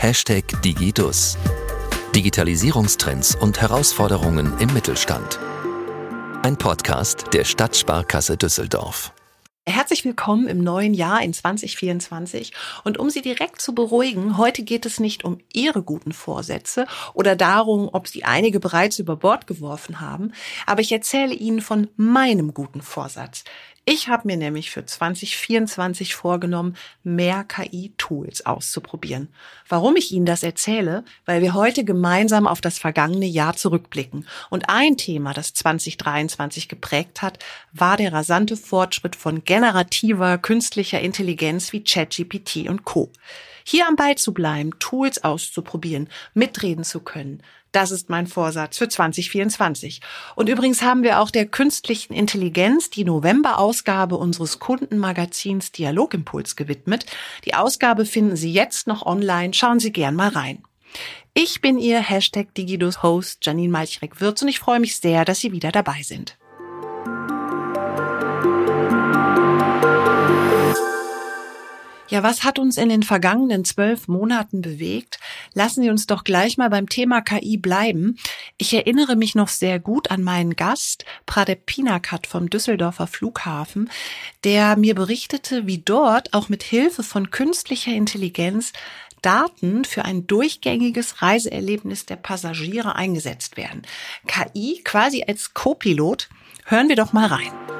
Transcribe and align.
Hashtag 0.00 0.62
Digidus. 0.62 1.36
Digitalisierungstrends 2.14 3.34
und 3.34 3.60
Herausforderungen 3.60 4.56
im 4.60 4.72
Mittelstand. 4.72 5.40
Ein 6.44 6.56
Podcast 6.56 7.34
der 7.34 7.44
Stadtsparkasse 7.44 8.36
Düsseldorf. 8.36 9.12
Herzlich 9.66 10.04
willkommen 10.04 10.46
im 10.46 10.62
neuen 10.62 10.94
Jahr 10.94 11.20
in 11.22 11.34
2024. 11.34 12.52
Und 12.84 12.96
um 12.96 13.10
Sie 13.10 13.22
direkt 13.22 13.60
zu 13.60 13.74
beruhigen, 13.74 14.38
heute 14.38 14.62
geht 14.62 14.86
es 14.86 15.00
nicht 15.00 15.24
um 15.24 15.38
Ihre 15.52 15.82
guten 15.82 16.12
Vorsätze 16.12 16.86
oder 17.12 17.34
darum, 17.34 17.90
ob 17.92 18.06
Sie 18.06 18.22
einige 18.22 18.60
bereits 18.60 19.00
über 19.00 19.16
Bord 19.16 19.48
geworfen 19.48 20.00
haben, 20.00 20.32
aber 20.64 20.80
ich 20.80 20.92
erzähle 20.92 21.34
Ihnen 21.34 21.60
von 21.60 21.88
meinem 21.96 22.54
guten 22.54 22.82
Vorsatz. 22.82 23.42
Ich 23.90 24.08
habe 24.08 24.26
mir 24.26 24.36
nämlich 24.36 24.70
für 24.70 24.84
2024 24.84 26.14
vorgenommen, 26.14 26.76
mehr 27.04 27.42
KI-Tools 27.42 28.44
auszuprobieren. 28.44 29.28
Warum 29.66 29.96
ich 29.96 30.12
Ihnen 30.12 30.26
das 30.26 30.42
erzähle? 30.42 31.06
Weil 31.24 31.40
wir 31.40 31.54
heute 31.54 31.84
gemeinsam 31.84 32.46
auf 32.46 32.60
das 32.60 32.78
vergangene 32.78 33.24
Jahr 33.24 33.56
zurückblicken. 33.56 34.26
Und 34.50 34.68
ein 34.68 34.98
Thema, 34.98 35.32
das 35.32 35.54
2023 35.54 36.68
geprägt 36.68 37.22
hat, 37.22 37.38
war 37.72 37.96
der 37.96 38.12
rasante 38.12 38.58
Fortschritt 38.58 39.16
von 39.16 39.44
generativer 39.44 40.36
künstlicher 40.36 41.00
Intelligenz 41.00 41.72
wie 41.72 41.82
ChatGPT 41.82 42.68
und 42.68 42.84
Co. 42.84 43.10
Hier 43.70 43.86
am 43.86 43.96
Ball 43.96 44.14
zu 44.14 44.32
bleiben, 44.32 44.70
Tools 44.78 45.22
auszuprobieren, 45.22 46.08
mitreden 46.32 46.84
zu 46.84 47.00
können, 47.00 47.42
das 47.70 47.90
ist 47.90 48.08
mein 48.08 48.26
Vorsatz 48.26 48.78
für 48.78 48.88
2024. 48.88 50.00
Und 50.36 50.48
übrigens 50.48 50.80
haben 50.80 51.02
wir 51.02 51.20
auch 51.20 51.30
der 51.30 51.44
künstlichen 51.44 52.14
Intelligenz 52.14 52.88
die 52.88 53.04
November-Ausgabe 53.04 54.16
unseres 54.16 54.58
Kundenmagazins 54.58 55.70
Dialogimpuls 55.70 56.56
gewidmet. 56.56 57.04
Die 57.44 57.52
Ausgabe 57.52 58.06
finden 58.06 58.36
Sie 58.36 58.54
jetzt 58.54 58.86
noch 58.86 59.04
online. 59.04 59.52
Schauen 59.52 59.80
Sie 59.80 59.92
gern 59.92 60.14
mal 60.14 60.30
rein. 60.30 60.62
Ich 61.34 61.60
bin 61.60 61.78
Ihr 61.78 62.00
Hashtag 62.00 62.54
Digidus 62.54 63.02
Host 63.02 63.44
Janine 63.44 63.70
Malchreck-Würz 63.70 64.40
und 64.40 64.48
ich 64.48 64.60
freue 64.60 64.80
mich 64.80 64.96
sehr, 64.96 65.26
dass 65.26 65.40
Sie 65.40 65.52
wieder 65.52 65.72
dabei 65.72 66.00
sind. 66.02 66.38
Ja, 72.10 72.22
was 72.22 72.42
hat 72.42 72.58
uns 72.58 72.78
in 72.78 72.88
den 72.88 73.02
vergangenen 73.02 73.66
zwölf 73.66 74.08
Monaten 74.08 74.62
bewegt? 74.62 75.18
Lassen 75.52 75.82
Sie 75.82 75.90
uns 75.90 76.06
doch 76.06 76.24
gleich 76.24 76.56
mal 76.56 76.70
beim 76.70 76.88
Thema 76.88 77.20
KI 77.20 77.58
bleiben. 77.58 78.16
Ich 78.56 78.72
erinnere 78.72 79.14
mich 79.14 79.34
noch 79.34 79.48
sehr 79.48 79.78
gut 79.78 80.10
an 80.10 80.22
meinen 80.22 80.56
Gast, 80.56 81.04
Pradep 81.26 81.66
Pinakat 81.66 82.26
vom 82.26 82.48
Düsseldorfer 82.48 83.06
Flughafen, 83.06 83.90
der 84.42 84.76
mir 84.76 84.94
berichtete, 84.94 85.66
wie 85.66 85.78
dort 85.78 86.32
auch 86.32 86.48
mit 86.48 86.62
Hilfe 86.62 87.02
von 87.02 87.30
künstlicher 87.30 87.92
Intelligenz 87.92 88.72
Daten 89.20 89.84
für 89.84 90.04
ein 90.04 90.26
durchgängiges 90.26 91.20
Reiseerlebnis 91.20 92.06
der 92.06 92.16
Passagiere 92.16 92.96
eingesetzt 92.96 93.56
werden. 93.56 93.82
KI 94.26 94.80
quasi 94.82 95.24
als 95.26 95.52
Co-Pilot. 95.52 96.28
Hören 96.64 96.88
wir 96.88 96.96
doch 96.96 97.12
mal 97.12 97.26
rein. 97.26 97.77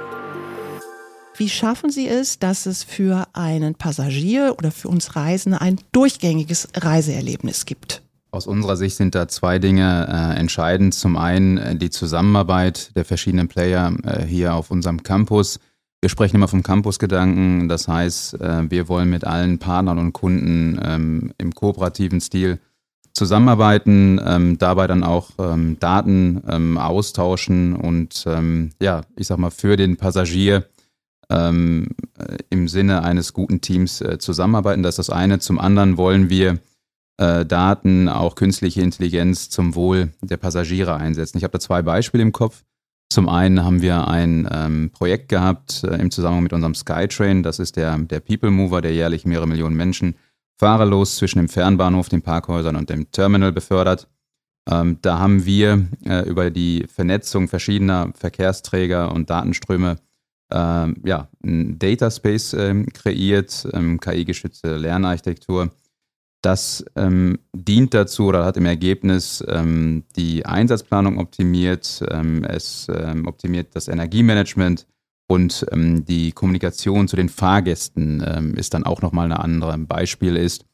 Wie 1.38 1.48
schaffen 1.48 1.90
Sie 1.90 2.08
es, 2.08 2.40
dass 2.40 2.66
es 2.66 2.82
für 2.82 3.28
einen 3.32 3.76
Passagier 3.76 4.56
oder 4.58 4.72
für 4.72 4.88
uns 4.88 5.14
Reisende 5.14 5.60
ein 5.60 5.78
durchgängiges 5.92 6.66
Reiseerlebnis 6.74 7.64
gibt? 7.64 8.02
Aus 8.32 8.48
unserer 8.48 8.76
Sicht 8.76 8.96
sind 8.96 9.14
da 9.14 9.28
zwei 9.28 9.60
Dinge 9.60 10.08
äh, 10.08 10.36
entscheidend. 10.36 10.94
Zum 10.94 11.16
einen 11.16 11.56
äh, 11.58 11.76
die 11.76 11.90
Zusammenarbeit 11.90 12.90
der 12.96 13.04
verschiedenen 13.04 13.46
Player 13.46 13.94
äh, 14.02 14.24
hier 14.24 14.54
auf 14.54 14.72
unserem 14.72 15.04
Campus. 15.04 15.60
Wir 16.00 16.08
sprechen 16.08 16.34
immer 16.34 16.48
vom 16.48 16.64
Campusgedanken. 16.64 17.68
Das 17.68 17.86
heißt, 17.86 18.40
äh, 18.40 18.68
wir 18.68 18.88
wollen 18.88 19.08
mit 19.08 19.22
allen 19.22 19.60
Partnern 19.60 19.98
und 20.00 20.12
Kunden 20.14 20.80
ähm, 20.84 21.32
im 21.38 21.54
kooperativen 21.54 22.20
Stil 22.20 22.58
zusammenarbeiten, 23.12 24.20
ähm, 24.24 24.58
dabei 24.58 24.88
dann 24.88 25.04
auch 25.04 25.30
ähm, 25.38 25.76
Daten 25.78 26.42
ähm, 26.48 26.78
austauschen 26.78 27.76
und 27.76 28.24
ähm, 28.26 28.70
ja, 28.82 29.02
ich 29.14 29.28
sag 29.28 29.38
mal, 29.38 29.50
für 29.50 29.76
den 29.76 29.96
Passagier 29.96 30.66
ähm, 31.30 31.88
im 32.50 32.68
Sinne 32.68 33.02
eines 33.02 33.32
guten 33.32 33.60
Teams 33.60 34.00
äh, 34.00 34.18
zusammenarbeiten. 34.18 34.82
Das 34.82 34.98
ist 34.98 35.08
das 35.08 35.10
eine. 35.10 35.38
Zum 35.38 35.58
anderen 35.58 35.96
wollen 35.96 36.30
wir 36.30 36.58
äh, 37.18 37.44
Daten, 37.44 38.08
auch 38.08 38.34
künstliche 38.34 38.80
Intelligenz 38.80 39.50
zum 39.50 39.74
Wohl 39.74 40.12
der 40.22 40.36
Passagiere 40.36 40.96
einsetzen. 40.96 41.38
Ich 41.38 41.44
habe 41.44 41.52
da 41.52 41.60
zwei 41.60 41.82
Beispiele 41.82 42.22
im 42.22 42.32
Kopf. 42.32 42.64
Zum 43.10 43.28
einen 43.28 43.64
haben 43.64 43.80
wir 43.80 44.06
ein 44.06 44.48
ähm, 44.52 44.90
Projekt 44.92 45.28
gehabt 45.28 45.82
äh, 45.84 45.96
im 45.96 46.10
Zusammenhang 46.10 46.42
mit 46.42 46.52
unserem 46.52 46.74
Skytrain. 46.74 47.42
Das 47.42 47.58
ist 47.58 47.76
der, 47.76 47.96
der 47.98 48.20
People 48.20 48.50
Mover, 48.50 48.82
der 48.82 48.92
jährlich 48.92 49.24
mehrere 49.24 49.48
Millionen 49.48 49.76
Menschen 49.76 50.14
fahrerlos 50.58 51.16
zwischen 51.16 51.38
dem 51.38 51.48
Fernbahnhof, 51.48 52.08
den 52.08 52.22
Parkhäusern 52.22 52.76
und 52.76 52.90
dem 52.90 53.10
Terminal 53.10 53.52
befördert. 53.52 54.08
Ähm, 54.70 54.98
da 55.00 55.18
haben 55.18 55.46
wir 55.46 55.88
äh, 56.04 56.28
über 56.28 56.50
die 56.50 56.86
Vernetzung 56.92 57.48
verschiedener 57.48 58.12
Verkehrsträger 58.14 59.12
und 59.12 59.30
Datenströme 59.30 59.96
ähm, 60.50 60.96
ja, 61.04 61.28
ein 61.44 61.78
Data 61.78 62.10
Space 62.10 62.54
ähm, 62.54 62.86
kreiert, 62.86 63.68
ähm, 63.72 64.00
KI-gestützte 64.00 64.76
Lernarchitektur. 64.76 65.70
Das 66.42 66.84
ähm, 66.94 67.38
dient 67.52 67.94
dazu 67.94 68.26
oder 68.26 68.44
hat 68.44 68.56
im 68.56 68.66
Ergebnis 68.66 69.44
ähm, 69.48 70.04
die 70.16 70.46
Einsatzplanung 70.46 71.18
optimiert, 71.18 72.02
ähm, 72.10 72.44
es 72.44 72.88
optimiert 73.26 73.74
das 73.74 73.88
Energiemanagement 73.88 74.86
und 75.30 75.66
die 75.72 76.32
Kommunikation 76.32 77.06
zu 77.06 77.14
den 77.14 77.28
Fahrgästen 77.28 78.54
ist 78.56 78.72
dann 78.72 78.84
auch 78.84 79.02
nochmal. 79.02 79.30
Ein 79.30 79.86
Beispiel 79.86 80.36
ist, 80.36 80.64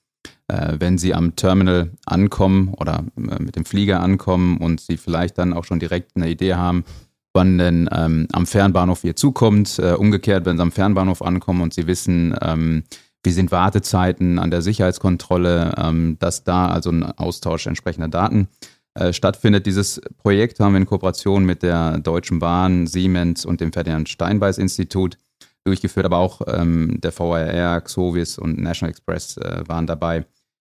äh, 0.49 0.77
wenn 0.79 0.99
Sie 0.99 1.15
am 1.15 1.37
Terminal 1.37 1.91
ankommen 2.05 2.75
oder 2.75 3.05
äh, 3.17 3.43
mit 3.43 3.57
dem 3.57 3.65
Flieger 3.65 4.01
ankommen 4.01 4.59
und 4.59 4.81
Sie 4.81 4.97
vielleicht 4.97 5.39
dann 5.39 5.53
auch 5.53 5.65
schon 5.65 5.81
direkt 5.81 6.17
eine 6.17 6.29
Idee 6.29 6.55
haben, 6.55 6.85
wann 7.35 7.59
denn 7.59 7.89
ähm, 7.93 8.27
am 8.33 8.47
Fernbahnhof 8.47 9.05
ihr 9.05 9.17
zukommt. 9.17 9.79
Äh, 9.79 9.93
umgekehrt, 9.93 10.47
wenn 10.47 10.57
sie 10.57 10.63
am 10.63 10.73
Fernbahnhof 10.73 11.21
ankommen 11.21 11.61
und 11.61 11.75
sie 11.75 11.87
wissen, 11.87 12.35
ähm, 12.41 12.85
wie 13.23 13.33
sind 13.33 13.51
Wartezeiten 13.51 14.39
an 14.39 14.51
der 14.51 14.63
Sicherheitskontrolle, 14.63 15.75
ähm, 15.77 16.17
dass 16.21 16.45
da 16.45 16.69
also 16.69 16.91
ein 16.91 17.03
Austausch 17.03 17.67
entsprechender 17.67 18.09
Daten 18.09 18.49
äh, 18.95 19.13
stattfindet. 19.13 19.67
Dieses 19.67 20.01
Projekt 20.19 20.61
haben 20.61 20.75
wir 20.75 20.79
in 20.81 20.87
Kooperation 20.87 21.45
mit 21.45 21.63
der 21.63 21.99
Deutschen 21.99 22.39
Bahn, 22.39 22.87
Siemens 22.87 23.45
und 23.45 23.61
dem 23.61 23.73
Ferdinand 23.73 24.09
Steinbeis 24.09 24.59
Institut 24.59 25.19
durchgeführt, 25.65 26.07
aber 26.07 26.19
auch 26.19 26.43
ähm, 26.47 27.01
der 27.01 27.11
VRR, 27.11 27.81
Xovis 27.81 28.39
und 28.39 28.61
National 28.61 28.91
Express 28.91 29.37
äh, 29.39 29.65
waren 29.67 29.87
dabei. 29.87 30.27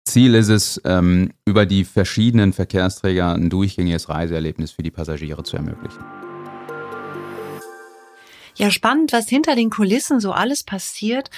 Ziel 0.04 0.34
ist 0.34 0.49
es, 0.49 0.81
ähm, 0.84 1.31
über 1.47 1.66
die 1.66 1.84
verschiedenen 1.84 2.53
Verkehrsträger 2.53 3.32
ein 3.32 3.49
durchgängiges 3.49 4.09
Reiseerlebnis 4.09 4.72
für 4.72 4.82
die 4.82 4.91
Passagiere 4.91 5.44
zu 5.44 5.56
ermöglichen. 5.56 6.00
Ja, 8.60 8.71
spannend, 8.71 9.15
was 9.15 9.26
hinter 9.26 9.56
den 9.56 9.71
Kulissen 9.71 10.21
so 10.21 10.32
alles 10.32 10.65
passiert. 10.65 11.31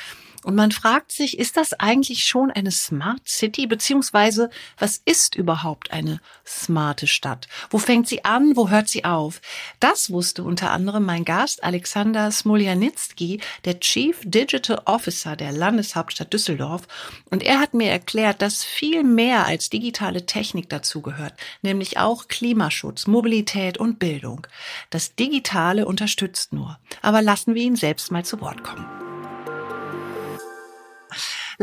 Und 0.44 0.56
man 0.56 0.72
fragt 0.72 1.12
sich, 1.12 1.38
ist 1.38 1.56
das 1.56 1.72
eigentlich 1.74 2.24
schon 2.24 2.50
eine 2.50 2.72
Smart 2.72 3.28
City? 3.28 3.66
Beziehungsweise, 3.66 4.50
was 4.78 5.00
ist 5.04 5.36
überhaupt 5.36 5.92
eine 5.92 6.20
smarte 6.44 7.06
Stadt? 7.06 7.46
Wo 7.70 7.78
fängt 7.78 8.08
sie 8.08 8.24
an? 8.24 8.56
Wo 8.56 8.68
hört 8.68 8.88
sie 8.88 9.04
auf? 9.04 9.40
Das 9.78 10.10
wusste 10.10 10.42
unter 10.42 10.72
anderem 10.72 11.04
mein 11.04 11.24
Gast 11.24 11.62
Alexander 11.62 12.30
Smoljanitsky, 12.30 13.40
der 13.64 13.78
Chief 13.80 14.18
Digital 14.24 14.82
Officer 14.84 15.36
der 15.36 15.52
Landeshauptstadt 15.52 16.32
Düsseldorf. 16.32 16.82
Und 17.30 17.42
er 17.42 17.60
hat 17.60 17.74
mir 17.74 17.90
erklärt, 17.90 18.42
dass 18.42 18.64
viel 18.64 19.04
mehr 19.04 19.46
als 19.46 19.70
digitale 19.70 20.26
Technik 20.26 20.68
dazugehört, 20.68 21.34
nämlich 21.62 21.98
auch 21.98 22.26
Klimaschutz, 22.28 23.06
Mobilität 23.06 23.78
und 23.78 23.98
Bildung. 23.98 24.46
Das 24.90 25.14
Digitale 25.14 25.86
unterstützt 25.86 26.52
nur. 26.52 26.78
Aber 27.00 27.22
lassen 27.22 27.54
wir 27.54 27.62
ihn 27.62 27.76
selbst 27.76 28.10
mal 28.10 28.24
zu 28.24 28.40
Wort 28.40 28.64
kommen. 28.64 29.11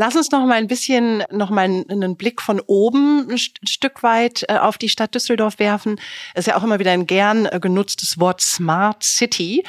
Lass 0.00 0.16
uns 0.16 0.30
noch 0.30 0.46
mal 0.46 0.54
ein 0.54 0.66
bisschen, 0.66 1.24
noch 1.30 1.50
mal 1.50 1.64
einen 1.64 2.16
Blick 2.16 2.40
von 2.40 2.58
oben 2.66 3.28
ein 3.30 3.36
Stück 3.36 4.02
weit 4.02 4.46
äh, 4.48 4.56
auf 4.56 4.78
die 4.78 4.88
Stadt 4.88 5.14
Düsseldorf 5.14 5.58
werfen. 5.58 6.00
Ist 6.34 6.46
ja 6.46 6.56
auch 6.56 6.64
immer 6.64 6.78
wieder 6.78 6.92
ein 6.92 7.06
gern 7.06 7.44
äh, 7.44 7.60
genutztes 7.60 8.18
Wort 8.18 8.40
Smart 8.40 9.02
City. 9.02 9.62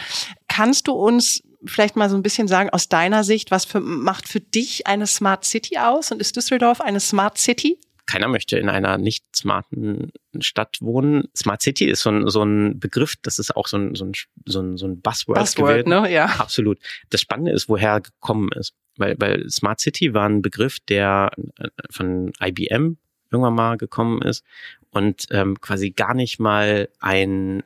Kannst 0.47 0.87
du 0.87 0.93
uns 0.93 1.43
vielleicht 1.65 1.97
mal 1.97 2.09
so 2.09 2.15
ein 2.15 2.23
bisschen 2.23 2.47
sagen 2.47 2.69
aus 2.69 2.87
deiner 2.87 3.25
Sicht, 3.25 3.51
was 3.51 3.65
für, 3.65 3.81
macht 3.81 4.29
für 4.29 4.39
dich 4.39 4.87
eine 4.87 5.05
Smart 5.05 5.43
City 5.43 5.77
aus 5.77 6.13
und 6.13 6.21
ist 6.21 6.37
Düsseldorf 6.37 6.79
eine 6.79 7.01
Smart 7.01 7.37
City? 7.37 7.77
keiner 8.05 8.27
möchte 8.27 8.57
in 8.57 8.67
einer 8.67 8.97
nicht 8.97 9.23
smarten 9.33 10.11
Stadt 10.39 10.77
wohnen. 10.81 11.29
Smart 11.35 11.61
City 11.61 11.85
ist 11.85 12.01
so 12.01 12.09
ein, 12.09 12.27
so 12.29 12.43
ein 12.43 12.77
Begriff, 12.77 13.15
das 13.21 13.39
ist 13.39 13.55
auch 13.55 13.67
so 13.67 13.77
ein, 13.77 13.95
so 13.95 14.05
ein, 14.05 14.11
so 14.45 14.61
ein, 14.61 14.77
so 14.77 14.85
ein 14.85 15.01
Buzzword, 15.01 15.39
Buzzword 15.39 15.67
gewählt. 15.67 15.87
Ne? 15.87 16.11
Ja. 16.11 16.25
Absolut. 16.25 16.79
Das 17.09 17.21
Spannende 17.21 17.51
ist, 17.51 17.69
woher 17.69 17.91
er 17.91 18.01
gekommen 18.01 18.49
ist. 18.53 18.73
Weil, 18.97 19.15
weil 19.19 19.49
Smart 19.49 19.79
City 19.79 20.13
war 20.13 20.27
ein 20.27 20.41
Begriff, 20.41 20.79
der 20.81 21.31
äh, 21.57 21.69
von 21.89 22.33
IBM 22.41 22.97
irgendwann 23.31 23.55
mal 23.55 23.77
gekommen 23.77 24.21
ist 24.21 24.43
und 24.89 25.25
ähm, 25.31 25.59
quasi 25.61 25.91
gar 25.91 26.13
nicht 26.13 26.39
mal 26.39 26.89
ein 26.99 27.63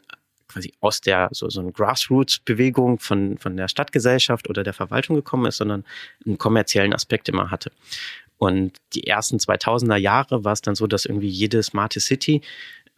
quasi 0.47 0.73
aus 0.79 1.01
der 1.01 1.29
so, 1.31 1.49
so 1.49 1.59
eine 1.59 1.71
Grassroots-Bewegung 1.71 2.99
von, 2.99 3.37
von 3.37 3.57
der 3.57 3.67
Stadtgesellschaft 3.67 4.49
oder 4.49 4.63
der 4.63 4.73
Verwaltung 4.73 5.15
gekommen 5.15 5.47
ist, 5.47 5.57
sondern 5.57 5.83
einen 6.25 6.37
kommerziellen 6.37 6.93
Aspekt 6.93 7.27
immer 7.27 7.51
hatte. 7.51 7.71
Und 8.37 8.77
die 8.93 9.07
ersten 9.07 9.37
2000er 9.37 9.97
Jahre 9.97 10.43
war 10.43 10.53
es 10.53 10.61
dann 10.61 10.75
so, 10.75 10.87
dass 10.87 11.05
irgendwie 11.05 11.29
jede 11.29 11.61
smarte 11.63 11.99
City 11.99 12.41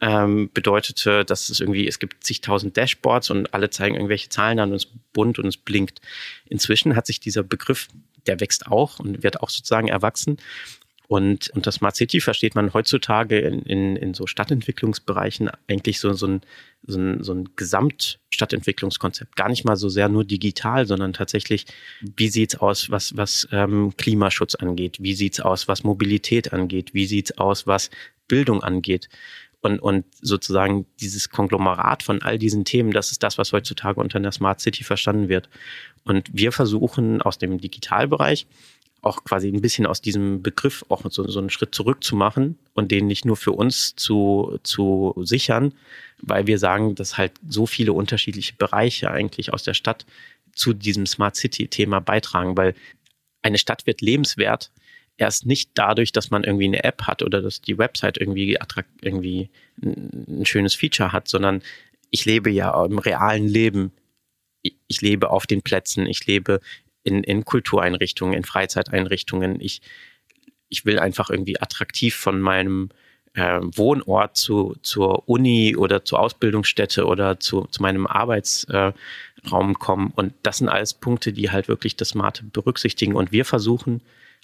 ähm, 0.00 0.50
bedeutete, 0.52 1.24
dass 1.24 1.50
es 1.50 1.60
irgendwie, 1.60 1.88
es 1.88 1.98
gibt 1.98 2.22
zigtausend 2.24 2.76
Dashboards 2.76 3.30
und 3.30 3.52
alle 3.52 3.70
zeigen 3.70 3.96
irgendwelche 3.96 4.28
Zahlen 4.28 4.60
an 4.60 4.70
und 4.70 4.76
es 4.76 4.86
bunt 5.12 5.38
und 5.38 5.46
es 5.46 5.56
blinkt. 5.56 6.00
Inzwischen 6.46 6.94
hat 6.94 7.06
sich 7.06 7.18
dieser 7.18 7.42
Begriff, 7.42 7.88
der 8.28 8.40
wächst 8.40 8.66
auch 8.66 9.00
und 9.00 9.22
wird 9.22 9.40
auch 9.40 9.50
sozusagen 9.50 9.88
erwachsen. 9.88 10.38
Und 11.08 11.48
unter 11.54 11.72
Smart 11.72 11.96
City 11.96 12.20
versteht 12.20 12.54
man 12.54 12.74
heutzutage 12.74 13.38
in, 13.38 13.62
in, 13.62 13.96
in 13.96 14.12
so 14.12 14.26
Stadtentwicklungsbereichen 14.26 15.50
eigentlich 15.66 16.00
so, 16.00 16.12
so, 16.12 16.26
ein, 16.26 16.42
so, 16.86 16.98
ein, 16.98 17.24
so 17.24 17.32
ein 17.32 17.48
Gesamtstadtentwicklungskonzept. 17.56 19.34
Gar 19.34 19.48
nicht 19.48 19.64
mal 19.64 19.76
so 19.76 19.88
sehr 19.88 20.10
nur 20.10 20.24
digital, 20.24 20.86
sondern 20.86 21.14
tatsächlich, 21.14 21.64
wie 22.02 22.28
sieht's 22.28 22.56
aus, 22.56 22.90
was, 22.90 23.16
was 23.16 23.48
ähm, 23.52 23.94
Klimaschutz 23.96 24.54
angeht? 24.54 24.98
Wie 25.00 25.14
sieht's 25.14 25.40
aus, 25.40 25.66
was 25.66 25.82
Mobilität 25.82 26.52
angeht? 26.52 26.92
Wie 26.92 27.06
sieht's 27.06 27.38
aus, 27.38 27.66
was 27.66 27.88
Bildung 28.28 28.62
angeht? 28.62 29.08
Und, 29.60 29.80
und 29.80 30.04
sozusagen 30.20 30.86
dieses 31.00 31.30
Konglomerat 31.30 32.04
von 32.04 32.22
all 32.22 32.38
diesen 32.38 32.64
Themen, 32.64 32.92
das 32.92 33.10
ist 33.10 33.22
das, 33.24 33.38
was 33.38 33.52
heutzutage 33.52 34.00
unter 34.00 34.20
der 34.20 34.30
Smart 34.30 34.60
City 34.60 34.84
verstanden 34.84 35.28
wird. 35.28 35.48
Und 36.04 36.28
wir 36.32 36.52
versuchen 36.52 37.20
aus 37.22 37.38
dem 37.38 37.58
Digitalbereich 37.58 38.46
auch 39.00 39.24
quasi 39.24 39.48
ein 39.48 39.60
bisschen 39.60 39.86
aus 39.86 40.00
diesem 40.00 40.42
Begriff 40.42 40.84
auch 40.88 41.02
so, 41.08 41.28
so 41.28 41.38
einen 41.38 41.50
Schritt 41.50 41.74
zurück 41.74 42.02
zu 42.02 42.16
machen 42.16 42.58
und 42.74 42.90
den 42.90 43.06
nicht 43.06 43.24
nur 43.24 43.36
für 43.36 43.52
uns 43.52 43.94
zu, 43.94 44.58
zu 44.62 45.14
sichern, 45.18 45.72
weil 46.20 46.46
wir 46.46 46.58
sagen, 46.58 46.94
dass 46.94 47.16
halt 47.16 47.32
so 47.48 47.66
viele 47.66 47.92
unterschiedliche 47.92 48.54
Bereiche 48.54 49.10
eigentlich 49.10 49.52
aus 49.52 49.62
der 49.62 49.74
Stadt 49.74 50.04
zu 50.52 50.72
diesem 50.72 51.06
Smart 51.06 51.36
City-Thema 51.36 52.00
beitragen, 52.00 52.56
weil 52.56 52.74
eine 53.42 53.58
Stadt 53.58 53.86
wird 53.86 54.00
lebenswert 54.00 54.72
erst 55.18 55.46
nicht 55.46 55.72
dadurch, 55.74 56.12
dass 56.12 56.30
man 56.30 56.44
irgendwie 56.44 56.66
eine 56.66 56.84
App 56.84 57.02
hat 57.02 57.22
oder 57.22 57.42
dass 57.42 57.60
die 57.60 57.76
Website 57.76 58.16
irgendwie 58.16 58.56
irgendwie 59.02 59.50
ein 59.82 60.46
schönes 60.46 60.74
Feature 60.74 61.12
hat, 61.12 61.28
sondern 61.28 61.62
ich 62.10 62.24
lebe 62.24 62.50
ja 62.50 62.84
im 62.84 62.98
realen 62.98 63.46
Leben. 63.46 63.92
Ich 64.86 65.00
lebe 65.00 65.30
auf 65.30 65.46
den 65.46 65.62
Plätzen, 65.62 66.06
ich 66.06 66.26
lebe 66.26 66.60
in, 67.02 67.22
in 67.22 67.44
Kultureinrichtungen, 67.44 68.34
in 68.34 68.44
Freizeiteinrichtungen. 68.44 69.60
Ich, 69.60 69.82
ich 70.68 70.84
will 70.84 70.98
einfach 70.98 71.30
irgendwie 71.30 71.60
attraktiv 71.60 72.14
von 72.14 72.40
meinem 72.40 72.90
äh, 73.34 73.60
Wohnort 73.62 74.36
zu, 74.36 74.76
zur 74.82 75.28
Uni 75.28 75.76
oder 75.76 76.04
zur 76.04 76.20
Ausbildungsstätte 76.20 77.06
oder 77.06 77.40
zu, 77.40 77.66
zu 77.70 77.82
meinem 77.82 78.06
Arbeitsraum 78.06 78.94
äh, 79.70 79.74
kommen. 79.74 80.12
Und 80.14 80.34
das 80.42 80.58
sind 80.58 80.68
alles 80.68 80.94
Punkte, 80.94 81.32
die 81.32 81.50
halt 81.50 81.68
wirklich 81.68 81.96
das 81.96 82.10
Smarte 82.10 82.44
berücksichtigen. 82.44 83.14
Und 83.14 83.32
wir 83.32 83.44
versuchen 83.44 84.00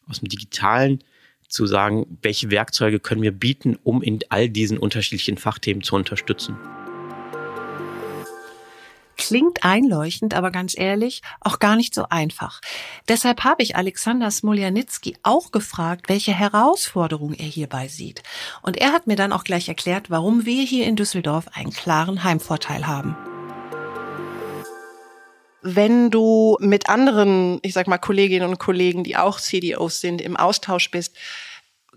aus 0.09 0.21
dem 0.21 0.29
Digitalen 0.29 1.03
zu 1.49 1.67
sagen, 1.67 2.19
welche 2.23 2.51
Werkzeuge 2.51 3.01
können 3.01 3.23
wir 3.23 3.33
bieten, 3.33 3.79
um 3.83 4.03
in 4.03 4.21
all 4.29 4.49
diesen 4.49 4.79
unterschiedlichen 4.79 5.39
Fachthemen 5.39 5.83
zu 5.83 5.95
unterstützen. 5.95 6.57
Klingt 9.17 9.63
einleuchtend, 9.65 10.35
aber 10.35 10.51
ganz 10.51 10.77
ehrlich, 10.77 11.23
auch 11.41 11.61
gar 11.61 11.77
nicht 11.77 11.95
so 11.95 12.07
einfach. 12.11 12.61
Deshalb 13.09 13.45
habe 13.45 13.63
ich 13.63 13.77
Alexander 13.77 14.31
Smoljanitsky 14.31 15.17
auch 15.23 15.53
gefragt, 15.53 16.09
welche 16.09 16.33
Herausforderungen 16.33 17.35
er 17.35 17.47
hierbei 17.47 17.89
sieht. 17.89 18.23
Und 18.63 18.77
er 18.77 18.93
hat 18.93 19.07
mir 19.07 19.17
dann 19.17 19.33
auch 19.33 19.45
gleich 19.45 19.69
erklärt, 19.69 20.11
warum 20.11 20.45
wir 20.47 20.65
hier 20.65 20.87
in 20.87 20.97
Düsseldorf 20.97 21.47
einen 21.53 21.73
klaren 21.73 22.25
Heimvorteil 22.25 22.87
haben. 22.87 23.17
Wenn 25.67 26.11
du 26.11 26.59
mit 26.61 26.91
anderen, 26.91 27.59
ich 27.63 27.73
sag 27.73 27.87
mal, 27.87 27.99
Kolleginnen 27.99 28.49
und 28.49 28.59
Kollegen, 28.59 29.03
die 29.03 29.17
auch 29.17 29.41
CDOs 29.41 30.01
sind, 30.01 30.21
im 30.21 30.37
Austausch 30.37 30.91
bist, 30.91 31.17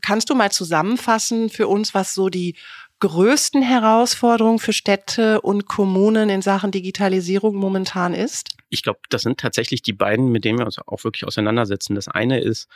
kannst 0.02 0.30
du 0.30 0.36
mal 0.36 0.52
zusammenfassen 0.52 1.50
für 1.50 1.68
uns, 1.68 1.94
was 1.94 2.14
so 2.14 2.30
die 2.30 2.56
größten 3.00 3.62
Herausforderungen 3.62 4.60
für 4.60 4.74
Städte 4.74 5.42
und 5.42 5.68
Kommunen 5.68 6.30
in 6.30 6.42
Sachen 6.42 6.72
Digitalisierung 6.72 7.56
momentan 7.56 8.14
ist? 8.14 8.56
Ich 8.70 8.84
glaube, 8.84 9.00
das 9.10 9.22
sind 9.22 9.40
tatsächlich 9.40 9.82
die 9.82 9.94
beiden, 9.94 10.32
mit 10.32 10.46
denen 10.46 10.60
wir 10.60 10.66
uns 10.66 10.80
auch 10.80 11.04
wirklich 11.04 11.26
auseinandersetzen. 11.26 11.96
Das 11.96 12.08
eine 12.08 12.40
ist, 12.40 12.68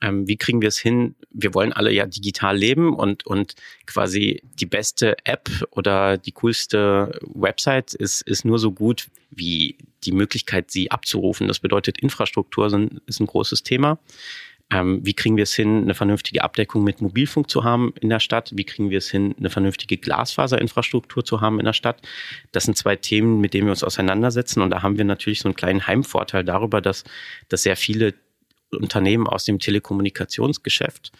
ähm, 0.00 0.26
wie 0.26 0.36
kriegen 0.36 0.60
wir 0.60 0.68
es 0.68 0.78
hin? 0.78 1.14
Wir 1.30 1.54
wollen 1.54 1.72
alle 1.72 1.92
ja 1.92 2.06
digital 2.06 2.56
leben 2.56 2.94
und, 2.94 3.26
und 3.26 3.54
quasi 3.86 4.42
die 4.54 4.66
beste 4.66 5.16
App 5.24 5.48
oder 5.70 6.18
die 6.18 6.32
coolste 6.32 7.18
Website 7.22 7.94
ist, 7.94 8.22
ist 8.22 8.44
nur 8.44 8.58
so 8.58 8.72
gut 8.72 9.08
wie 9.30 9.78
die 10.04 10.12
Möglichkeit, 10.12 10.70
sie 10.70 10.90
abzurufen. 10.90 11.48
Das 11.48 11.60
bedeutet, 11.60 11.98
Infrastruktur 11.98 12.70
sind, 12.70 13.00
ist 13.06 13.20
ein 13.20 13.26
großes 13.26 13.62
Thema. 13.62 13.98
Ähm, 14.70 15.00
wie 15.04 15.12
kriegen 15.12 15.36
wir 15.36 15.42
es 15.42 15.54
hin, 15.54 15.82
eine 15.82 15.94
vernünftige 15.94 16.42
Abdeckung 16.42 16.84
mit 16.84 17.00
Mobilfunk 17.02 17.50
zu 17.50 17.64
haben 17.64 17.92
in 18.00 18.08
der 18.08 18.20
Stadt? 18.20 18.52
Wie 18.54 18.64
kriegen 18.64 18.90
wir 18.90 18.98
es 18.98 19.10
hin, 19.10 19.34
eine 19.38 19.50
vernünftige 19.50 19.98
Glasfaserinfrastruktur 19.98 21.24
zu 21.24 21.40
haben 21.40 21.58
in 21.58 21.66
der 21.66 21.74
Stadt? 21.74 22.00
Das 22.52 22.64
sind 22.64 22.76
zwei 22.76 22.96
Themen, 22.96 23.40
mit 23.40 23.52
denen 23.52 23.66
wir 23.66 23.72
uns 23.72 23.84
auseinandersetzen. 23.84 24.62
Und 24.62 24.70
da 24.70 24.82
haben 24.82 24.96
wir 24.96 25.04
natürlich 25.04 25.40
so 25.40 25.48
einen 25.48 25.54
kleinen 25.54 25.86
Heimvorteil 25.86 26.44
darüber, 26.44 26.80
dass, 26.80 27.04
dass 27.48 27.62
sehr 27.62 27.76
viele 27.76 28.14
Unternehmen 28.76 29.26
aus 29.26 29.44
dem 29.44 29.58
Telekommunikationsgeschäft 29.58 31.12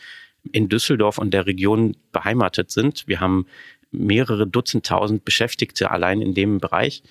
in 0.53 0.69
Düsseldorf 0.69 1.19
und 1.19 1.33
der 1.33 1.47
Region 1.47 1.97
beheimatet 2.13 2.71
sind. 2.71 3.05
Wir 3.07 3.21
haben 3.21 3.47
mehrere 3.91 4.47
Dutzend 4.47 4.87
tausend 4.87 5.25
Beschäftigte 5.25 5.91
allein 5.91 6.21
in 6.21 6.35
dem 6.35 6.59
Bereich. 6.59 7.03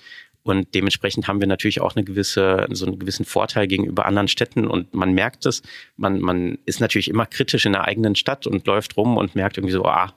Und 0.44 0.76
dementsprechend 0.76 1.28
haben 1.28 1.40
wir 1.40 1.48
natürlich 1.48 1.80
auch 1.80 1.96
eine 1.96 2.04
gewisse, 2.04 2.68
so 2.72 2.86
einen 2.86 3.00
gewissen 3.00 3.24
Vorteil 3.24 3.66
gegenüber 3.66 4.06
anderen 4.06 4.28
Städten. 4.28 4.68
Und 4.68 4.94
man 4.94 5.14
merkt 5.14 5.46
es, 5.46 5.64
man, 5.96 6.20
man 6.20 6.58
ist 6.66 6.82
natürlich 6.82 7.10
immer 7.10 7.26
kritisch 7.26 7.66
in 7.66 7.72
der 7.72 7.86
eigenen 7.86 8.16
Stadt 8.16 8.46
und 8.46 8.68
läuft 8.68 8.98
rum 8.98 9.16
und 9.16 9.36
merkt 9.36 9.58
irgendwie 9.58 9.74
so, 9.74 9.86
ah, 9.86 10.14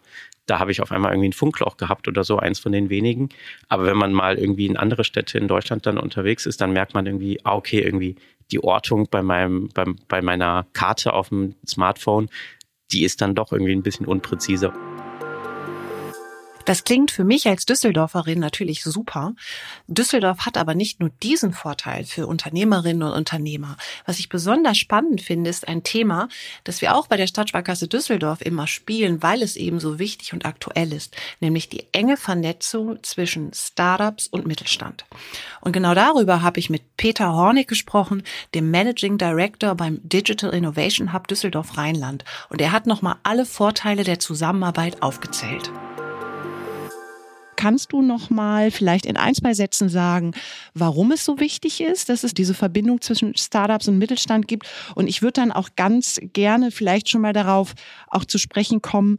da 0.47 0.59
habe 0.59 0.73
ich 0.73 0.81
auf 0.81 0.93
einmal 0.93 1.13
irgendwie 1.13 1.29
ein 1.29 1.33
Funkloch 1.33 1.77
gehabt 1.77 2.09
oder 2.09 2.25
so, 2.25 2.39
eins 2.39 2.59
von 2.59 2.73
den 2.73 2.89
wenigen. 2.91 3.29
Aber 3.69 3.87
wenn 3.87 3.97
man 3.97 4.13
mal 4.13 4.37
irgendwie 4.39 4.67
in 4.67 4.77
andere 4.77 5.05
Städte 5.05 5.39
in 5.39 5.49
Deutschland 5.49 5.87
dann 5.87 5.99
unterwegs 5.99 6.47
ist, 6.47 6.61
dann 6.61 6.73
merkt 6.73 6.95
man 6.95 7.07
irgendwie, 7.07 7.39
ah, 7.45 7.55
okay, 7.55 7.81
irgendwie 7.81 8.17
die 8.51 8.63
Ortung 8.63 9.09
bei 9.11 9.23
meinem, 9.23 9.69
bei, 9.75 9.85
bei 10.09 10.23
meiner 10.23 10.67
Karte 10.73 11.13
auf 11.13 11.31
dem 11.31 11.55
Smartphone, 11.67 12.29
die 12.93 13.05
ist 13.05 13.21
dann 13.21 13.35
doch 13.35 13.53
irgendwie 13.53 13.73
ein 13.73 13.83
bisschen 13.83 14.07
unpräziser. 14.07 14.73
Das 16.67 16.83
klingt 16.83 17.13
für 17.13 17.23
mich 17.23 17.47
als 17.47 17.65
Düsseldorferin 17.65 18.41
natürlich 18.41 18.83
super. 18.83 19.35
Düsseldorf 19.87 20.41
hat 20.41 20.59
aber 20.59 20.75
nicht 20.75 20.99
nur 20.99 21.11
diesen 21.23 21.53
Vorteil 21.53 22.05
für 22.05 22.27
Unternehmerinnen 22.27 23.05
und 23.05 23.13
Unternehmer. 23.13 23.77
Was 24.05 24.19
ich 24.19 24.29
besonders 24.29 24.77
spannend 24.77 25.23
finde, 25.23 25.49
ist 25.49 25.69
ein 25.69 25.85
Thema, 25.85 26.29
das 26.65 26.81
wir 26.81 26.97
auch 26.97 27.07
bei 27.07 27.17
der 27.17 27.29
Stadtsparkasse 27.29 27.87
Düsseldorf 27.87 28.41
immer 28.41 28.67
spielen, 28.67 29.23
weil 29.23 29.43
es 29.43 29.55
eben 29.55 29.79
so 29.79 30.01
wichtig 30.01 30.33
und 30.33 30.45
aktuell 30.45 30.93
ist, 30.93 31.17
nämlich 31.39 31.69
die 31.69 31.85
enge 31.93 32.17
Vernetzung 32.17 33.01
zwischen 33.05 33.53
Startups 33.55 34.27
und 34.27 34.49
Mittelstand. 34.49 35.05
Und 35.61 35.71
genau 35.71 35.95
darüber 35.95 36.43
habe 36.43 36.59
ich 36.59 36.69
mit 36.69 36.97
Peter 36.97 37.33
Hornig 37.33 37.69
gesprochen, 37.69 38.25
dem 38.57 38.73
Managing 38.73 39.19
Director 39.19 39.77
beim 39.77 40.01
Digital 40.03 40.53
Innovation 40.53 41.13
Hub 41.13 41.29
Düsseldorf 41.29 41.79
Rheinland. 41.79 42.25
Und 42.49 42.61
er 42.61 42.73
hat 42.73 42.89
nochmal 42.89 43.19
alle 43.23 43.47
Vorteile 43.47 44.03
der 44.03 44.19
Zusammenarbeit 44.19 45.01
aufgezählt. 45.01 45.71
Kannst 47.57 47.93
du 47.93 48.03
noch 48.03 48.31
mal 48.31 48.71
vielleicht 48.71 49.07
in 49.07 49.17
ein, 49.17 49.35
zwei 49.35 49.55
Sätzen 49.55 49.89
sagen, 49.89 50.33
warum 50.75 51.13
es 51.13 51.25
so 51.25 51.41
wichtig 51.41 51.81
ist, 51.81 52.09
dass 52.09 52.23
es 52.23 52.35
diese 52.35 52.55
Verbindung 52.55 53.01
zwischen 53.01 53.37
Startups 53.37 53.89
und 53.89 53.99
Mittelstand 53.99 54.47
gibt? 54.47 54.67
Und 54.95 55.09
ich 55.09 55.23
würde 55.23 55.41
dann 55.41 55.53
auch 55.53 55.71
ganz 55.77 56.21
gerne 56.33 56.71
vielleicht 56.71 57.09
schon 57.09 57.23
mal 57.23 57.33
darauf 57.33 57.75
auch 58.09 58.25
zu 58.25 58.39
sprechen 58.39 58.83
kommen, 58.83 59.19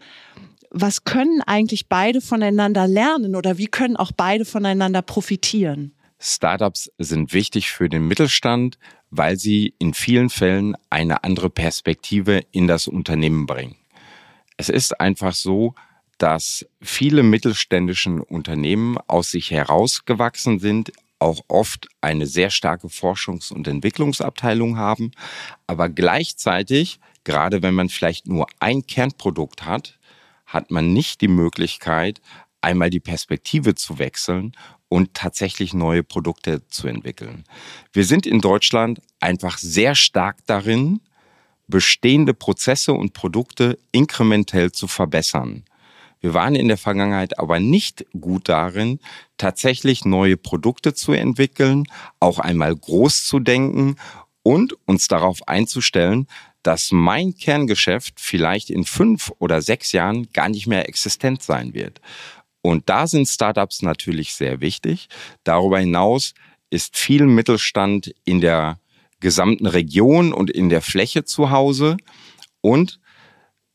was 0.69 1.03
können 1.03 1.41
eigentlich 1.41 1.87
beide 1.87 2.21
voneinander 2.21 2.87
lernen 2.87 3.35
oder 3.35 3.57
wie 3.57 3.67
können 3.67 3.95
auch 3.95 4.11
beide 4.11 4.45
voneinander 4.45 5.01
profitieren? 5.01 5.93
Startups 6.19 6.91
sind 6.97 7.33
wichtig 7.33 7.69
für 7.69 7.89
den 7.89 8.07
Mittelstand, 8.07 8.77
weil 9.09 9.37
sie 9.37 9.75
in 9.79 9.93
vielen 9.93 10.29
Fällen 10.29 10.75
eine 10.89 11.23
andere 11.23 11.49
Perspektive 11.49 12.41
in 12.51 12.67
das 12.67 12.87
Unternehmen 12.87 13.45
bringen. 13.45 13.75
Es 14.57 14.69
ist 14.69 14.99
einfach 14.99 15.33
so, 15.33 15.75
dass 16.17 16.65
viele 16.81 17.23
mittelständischen 17.23 18.21
Unternehmen 18.21 18.97
aus 19.07 19.31
sich 19.31 19.51
herausgewachsen 19.51 20.59
sind, 20.59 20.91
auch 21.19 21.41
oft 21.47 21.87
eine 22.01 22.27
sehr 22.27 22.49
starke 22.49 22.87
Forschungs- 22.87 23.51
und 23.51 23.67
Entwicklungsabteilung 23.67 24.77
haben, 24.77 25.11
aber 25.65 25.89
gleichzeitig, 25.89 26.99
gerade 27.23 27.63
wenn 27.63 27.73
man 27.73 27.89
vielleicht 27.89 28.27
nur 28.27 28.47
ein 28.59 28.85
Kernprodukt 28.85 29.65
hat, 29.65 29.97
hat 30.45 30.71
man 30.71 30.93
nicht 30.93 31.21
die 31.21 31.27
Möglichkeit, 31.27 32.21
einmal 32.61 32.89
die 32.89 32.99
Perspektive 32.99 33.75
zu 33.75 33.99
wechseln 33.99 34.53
und 34.89 35.13
tatsächlich 35.13 35.73
neue 35.73 36.03
Produkte 36.03 36.67
zu 36.69 36.87
entwickeln. 36.87 37.43
Wir 37.91 38.05
sind 38.05 38.25
in 38.25 38.39
Deutschland 38.39 39.01
einfach 39.19 39.57
sehr 39.57 39.95
stark 39.95 40.37
darin, 40.45 41.01
bestehende 41.67 42.33
Prozesse 42.33 42.93
und 42.93 43.13
Produkte 43.13 43.77
inkrementell 43.91 44.71
zu 44.71 44.87
verbessern. 44.87 45.63
Wir 46.19 46.33
waren 46.33 46.55
in 46.55 46.67
der 46.67 46.77
Vergangenheit 46.77 47.39
aber 47.39 47.59
nicht 47.59 48.05
gut 48.19 48.49
darin, 48.49 48.99
tatsächlich 49.37 50.05
neue 50.05 50.37
Produkte 50.37 50.93
zu 50.93 51.13
entwickeln, 51.13 51.85
auch 52.19 52.39
einmal 52.39 52.75
groß 52.75 53.25
zu 53.25 53.39
denken 53.39 53.95
und 54.43 54.75
uns 54.85 55.07
darauf 55.07 55.47
einzustellen, 55.47 56.27
dass 56.63 56.91
mein 56.91 57.35
Kerngeschäft 57.35 58.15
vielleicht 58.19 58.69
in 58.69 58.83
fünf 58.83 59.31
oder 59.39 59.61
sechs 59.61 59.91
Jahren 59.91 60.29
gar 60.33 60.49
nicht 60.49 60.67
mehr 60.67 60.89
existent 60.89 61.43
sein 61.43 61.73
wird. 61.73 62.01
Und 62.61 62.89
da 62.89 63.07
sind 63.07 63.27
Startups 63.27 63.81
natürlich 63.81 64.33
sehr 64.33 64.59
wichtig. 64.59 65.07
Darüber 65.43 65.79
hinaus 65.79 66.33
ist 66.69 66.97
viel 66.97 67.25
Mittelstand 67.25 68.13
in 68.25 68.41
der 68.41 68.79
gesamten 69.19 69.65
Region 69.65 70.33
und 70.33 70.49
in 70.49 70.69
der 70.69 70.81
Fläche 70.81 71.23
zu 71.23 71.49
Hause. 71.51 71.97
Und 72.61 72.99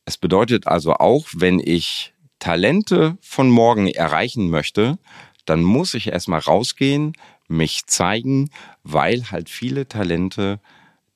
es 0.04 0.18
bedeutet 0.18 0.66
also 0.66 0.94
auch, 0.94 1.26
wenn 1.32 1.58
ich 1.58 2.11
Talente 2.42 3.16
von 3.20 3.48
morgen 3.50 3.86
erreichen 3.86 4.50
möchte, 4.50 4.98
dann 5.44 5.62
muss 5.62 5.94
ich 5.94 6.08
erstmal 6.08 6.40
rausgehen, 6.40 7.12
mich 7.46 7.86
zeigen, 7.86 8.50
weil 8.82 9.30
halt 9.30 9.48
viele 9.48 9.86
Talente, 9.86 10.58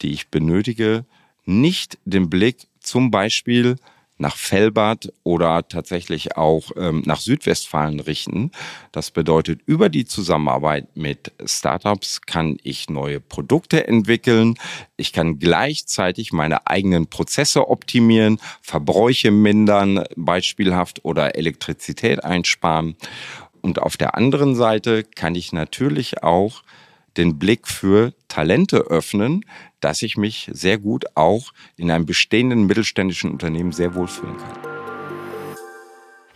die 0.03 0.13
ich 0.13 0.29
benötige, 0.29 1.05
nicht 1.45 1.99
den 2.05 2.31
Blick 2.31 2.69
zum 2.79 3.11
Beispiel 3.11 3.75
nach 4.19 4.37
Fellbad 4.37 5.13
oder 5.25 5.69
tatsächlich 5.69 6.37
auch 6.37 6.71
ähm, 6.77 7.03
nach 7.05 7.21
Südwestfalen 7.21 8.01
richten. 8.01 8.51
Das 8.93 9.11
bedeutet, 9.11 9.61
über 9.67 9.89
die 9.89 10.05
Zusammenarbeit 10.05 10.97
mit 10.97 11.33
Startups 11.45 12.23
kann 12.23 12.57
ich 12.63 12.89
neue 12.89 13.21
Produkte 13.21 13.87
entwickeln. 13.87 14.55
Ich 14.97 15.13
kann 15.13 15.39
gleichzeitig 15.39 16.33
meine 16.33 16.67
eigenen 16.67 17.09
Prozesse 17.09 17.69
optimieren, 17.69 18.39
Verbräuche 18.63 19.31
mindern, 19.31 20.05
beispielhaft 20.17 21.05
oder 21.05 21.37
Elektrizität 21.37 22.25
einsparen. 22.25 22.97
Und 23.61 23.81
auf 23.83 23.97
der 23.97 24.15
anderen 24.15 24.55
Seite 24.55 25.03
kann 25.03 25.35
ich 25.35 25.53
natürlich 25.53 26.23
auch 26.23 26.63
den 27.17 27.39
Blick 27.39 27.67
für 27.69 28.13
Talente 28.29 28.79
öffnen, 28.79 29.45
dass 29.81 30.03
ich 30.03 30.17
mich 30.17 30.51
sehr 30.53 30.79
gut 30.79 31.05
auch 31.15 31.53
in 31.77 31.91
einem 31.91 32.07
bestehenden 32.07 32.67
mittelständischen 32.67 33.31
Unternehmen 33.31 33.73
sehr 33.73 33.95
wohlfühlen 33.95 34.37
kann. 34.37 34.77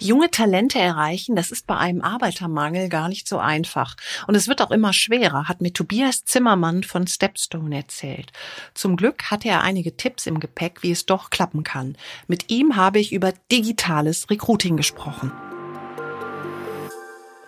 Junge 0.03 0.31
Talente 0.31 0.79
erreichen, 0.79 1.37
das 1.37 1.51
ist 1.51 1.67
bei 1.67 1.77
einem 1.77 2.01
Arbeitermangel 2.01 2.89
gar 2.89 3.11
nicht 3.11 3.29
so 3.29 3.39
einfach. 3.39 3.97
Und 4.27 4.35
es 4.35 4.49
wird 4.49 4.63
auch 4.63 4.71
immer 4.71 4.95
schwerer, 4.95 5.47
hat 5.47 5.61
mir 5.61 5.75
Tobias 5.75 6.25
Zimmermann 6.25 6.85
von 6.85 7.07
Stepstone 7.07 7.77
erzählt. 7.77 8.33
Zum 8.73 8.97
Glück 8.97 9.25
hatte 9.25 9.49
er 9.51 9.61
einige 9.61 9.99
Tipps 9.99 10.27
im 10.27 10.41
Gepäck, 10.41 10.83
wie 10.83 10.91
es 10.91 11.05
doch 11.05 11.29
klappen 11.29 11.65
kann. 11.65 11.97
Mit 12.29 12.51
ihm 12.51 12.77
habe 12.77 12.99
ich 12.99 13.13
über 13.13 13.35
digitales 13.53 14.31
Recruiting 14.31 14.79
gesprochen 14.79 15.33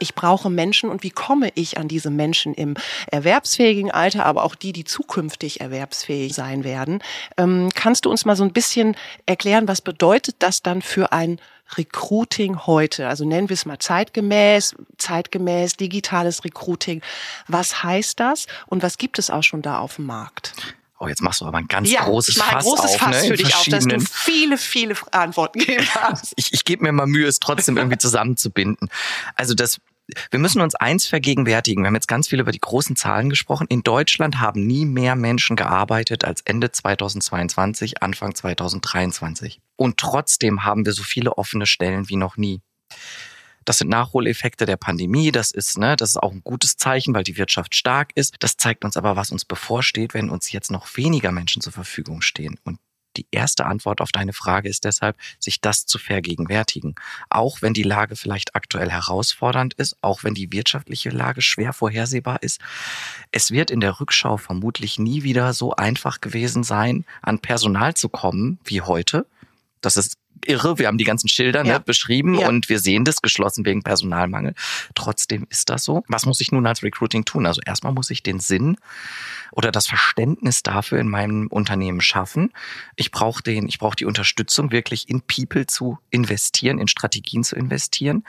ich 0.03 0.15
brauche 0.15 0.51
Menschen 0.51 0.91
und 0.91 1.03
wie 1.03 1.11
komme 1.11 1.51
ich 1.55 1.79
an 1.79 1.89
diese 1.89 2.11
Menschen 2.11 2.55
im 2.55 2.75
erwerbsfähigen 3.11 3.91
Alter, 3.91 4.27
aber 4.27 4.45
auch 4.45 4.55
die, 4.55 4.73
die 4.73 4.85
zukünftig 4.85 5.61
erwerbsfähig 5.61 6.35
sein 6.35 6.65
werden. 6.65 7.03
Ähm, 7.39 7.71
kannst 7.75 8.05
du 8.05 8.11
uns 8.11 8.25
mal 8.25 8.37
so 8.37 8.45
ein 8.45 8.53
bisschen 8.53 8.97
erklären, 9.27 9.69
was 9.69 9.81
bedeutet 9.81 10.37
das 10.41 10.63
dann 10.63 10.83
für 10.83 11.13
ein 11.13 11.41
Recruiting 11.77 12.67
heute? 12.67 13.09
Also 13.09 13.25
nennen 13.25 13.49
wir 13.49 13.55
es 13.55 13.65
mal 13.65 13.79
zeitgemäß, 13.79 14.75
zeitgemäß, 14.99 15.77
digitales 15.77 16.45
Recruiting. 16.45 17.01
Was 17.49 17.83
heißt 17.83 18.21
das 18.21 18.47
und 18.67 18.83
was 18.83 18.99
gibt 18.99 19.19
es 19.19 19.31
auch 19.31 19.43
schon 19.43 19.63
da 19.63 19.79
auf 19.79 19.97
dem 19.97 20.07
Markt? 20.07 20.55
Oh, 21.03 21.09
jetzt 21.09 21.21
machst 21.21 21.41
du 21.41 21.47
aber 21.47 21.59
ein 21.59 21.67
ganz 21.67 21.91
ja, 21.91 22.05
großes 22.05 22.37
Fass 22.37 22.49
ein 22.49 22.59
großes 22.61 22.93
auf, 22.93 22.97
Fass 22.97 23.23
ne, 23.23 23.29
für 23.29 23.37
dich 23.37 23.57
auf, 23.57 23.65
dass 23.65 23.89
du 23.89 23.99
viele, 23.99 24.57
viele 24.57 24.95
Antworten 25.11 25.59
geben 25.59 25.85
kannst. 25.93 26.33
ich 26.37 26.53
ich 26.53 26.65
gebe 26.65 26.85
mir 26.85 26.93
mal 26.93 27.09
Mühe, 27.09 27.27
es 27.27 27.41
trotzdem 27.41 27.77
irgendwie 27.77 27.99
zusammenzubinden. 27.99 28.89
Also 29.35 29.55
das 29.55 29.81
wir 30.31 30.39
müssen 30.39 30.61
uns 30.61 30.75
eins 30.75 31.07
vergegenwärtigen. 31.07 31.83
Wir 31.83 31.89
haben 31.89 31.95
jetzt 31.95 32.09
ganz 32.09 32.29
viel 32.29 32.41
über 32.41 32.53
die 32.53 32.61
großen 32.61 32.97
Zahlen 32.97 33.31
gesprochen. 33.31 33.67
In 33.69 33.83
Deutschland 33.83 34.41
haben 34.41 34.67
nie 34.67 34.85
mehr 34.85 35.17
Menschen 35.17 35.57
gearbeitet 35.57 36.25
als 36.25 36.41
Ende 36.43 36.73
2022, 36.73 38.03
Anfang 38.03 38.35
2023. 38.35 39.61
Und 39.77 39.99
trotzdem 39.99 40.65
haben 40.65 40.85
wir 40.85 40.93
so 40.93 41.03
viele 41.03 41.39
offene 41.39 41.67
Stellen 41.67 42.09
wie 42.09 42.17
noch 42.17 42.37
nie. 42.37 42.61
Das 43.65 43.79
sind 43.79 43.91
Nachholeffekte 43.91 44.67
der 44.67 44.77
Pandemie. 44.77 45.31
Das 45.31 45.53
ist, 45.53 45.79
ne, 45.79 45.95
das 45.97 46.11
ist 46.11 46.17
auch 46.17 46.33
ein 46.33 46.43
gutes 46.43 46.77
Zeichen, 46.77 47.15
weil 47.15 47.23
die 47.23 47.37
Wirtschaft 47.37 47.77
stark 47.77 48.11
ist. 48.15 48.35
Das 48.41 48.57
zeigt 48.57 48.85
uns 48.85 48.97
aber, 48.97 49.17
was 49.17 49.31
uns 49.31 49.45
bevorsteht, 49.45 50.15
wenn 50.15 50.31
uns 50.31 50.51
jetzt 50.51 50.71
noch 50.71 50.97
weniger 50.97 51.31
Menschen 51.31 51.63
zur 51.63 51.73
Verfügung 51.73 52.23
stehen. 52.23 52.59
Und 52.65 52.79
die 53.17 53.27
erste 53.31 53.67
Antwort 53.67 54.01
auf 54.01 54.13
deine 54.13 54.33
Frage 54.33 54.69
ist 54.69 54.85
deshalb, 54.85 55.17
sich 55.39 55.61
das 55.61 55.87
zu 55.87 55.99
vergegenwärtigen. 55.99 56.95
Auch 57.31 57.63
wenn 57.63 57.75
die 57.75 57.83
Lage 57.83 58.17
vielleicht 58.17 58.55
aktuell 58.55 58.91
herausfordernd 58.91 59.75
ist, 59.75 59.97
auch 60.01 60.25
wenn 60.25 60.35
die 60.35 60.53
wirtschaftliche 60.53 61.11
Lage 61.11 61.43
schwer 61.43 61.73
vorhersehbar 61.73 62.43
ist. 62.43 62.61
Es 63.31 63.51
wird 63.51 63.71
in 63.71 63.81
der 63.81 64.01
Rückschau 64.01 64.37
vermutlich 64.37 64.99
nie 64.99 65.23
wieder 65.23 65.53
so 65.53 65.75
einfach 65.75 66.21
gewesen 66.21 66.65
sein, 66.65 67.05
an 67.23 67.39
Personal 67.39 67.95
zu 67.95 68.09
kommen 68.09 68.59
wie 68.65 68.81
heute. 68.81 69.27
Das 69.81 69.97
ist 69.97 70.17
irre. 70.47 70.79
Wir 70.79 70.87
haben 70.87 70.99
die 70.99 71.05
ganzen 71.05 71.29
Schilder 71.29 71.63
ne, 71.63 71.69
ja. 71.69 71.79
ne, 71.79 71.85
beschrieben 71.85 72.39
ja. 72.39 72.49
und 72.49 72.69
wir 72.69 72.79
sehen 72.79 73.05
das 73.05 73.23
geschlossen 73.23 73.65
wegen 73.65 73.83
Personalmangel. 73.83 74.55
Trotzdem 74.95 75.47
ist 75.51 75.71
das 75.71 75.85
so. 75.85 76.05
Was 76.09 76.27
muss 76.27 76.41
ich 76.41 76.53
nun 76.53 76.67
als 76.67 76.83
Recruiting 76.83 77.25
tun? 77.25 77.47
Also 77.47 77.61
erstmal 77.65 77.93
muss 77.93 78.11
ich 78.11 78.23
den 78.23 78.41
Sinn 78.41 78.77
oder 79.53 79.71
das 79.71 79.87
Verständnis 79.87 80.63
dafür 80.63 80.99
in 80.99 81.09
meinem 81.09 81.47
Unternehmen 81.49 82.01
schaffen. 82.01 82.53
Ich 82.97 83.11
brauche 83.11 83.43
den, 83.43 83.69
ich 83.69 83.79
brauche 83.79 83.97
die 83.97 84.07
Unterstützung, 84.07 84.73
wirklich 84.73 85.09
in 85.09 85.21
People 85.23 85.67
zu 85.67 85.99
investieren, 86.11 86.79
in 86.79 86.89
Strategien 86.89 87.45
zu 87.45 87.57
investieren. 87.57 88.25